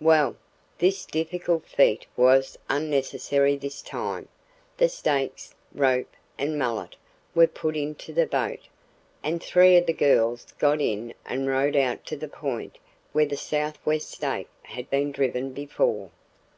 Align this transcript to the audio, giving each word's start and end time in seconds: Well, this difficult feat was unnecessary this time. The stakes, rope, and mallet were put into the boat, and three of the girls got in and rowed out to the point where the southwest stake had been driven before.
Well, 0.00 0.34
this 0.78 1.04
difficult 1.04 1.66
feat 1.66 2.06
was 2.16 2.56
unnecessary 2.70 3.54
this 3.58 3.82
time. 3.82 4.28
The 4.78 4.88
stakes, 4.88 5.54
rope, 5.74 6.10
and 6.38 6.58
mallet 6.58 6.96
were 7.34 7.46
put 7.46 7.76
into 7.76 8.14
the 8.14 8.24
boat, 8.24 8.66
and 9.22 9.42
three 9.42 9.76
of 9.76 9.84
the 9.84 9.92
girls 9.92 10.46
got 10.58 10.80
in 10.80 11.12
and 11.26 11.48
rowed 11.48 11.76
out 11.76 12.06
to 12.06 12.16
the 12.16 12.28
point 12.28 12.78
where 13.12 13.26
the 13.26 13.36
southwest 13.36 14.10
stake 14.10 14.48
had 14.62 14.88
been 14.88 15.12
driven 15.12 15.52
before. 15.52 16.08